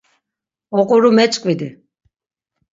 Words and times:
Oquru 0.79 1.09
meç̌ǩvidi. 1.17 1.69